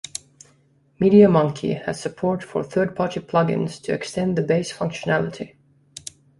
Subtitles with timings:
[0.99, 5.51] MediaMonkey has support for third-party plugins to extend the base functionality.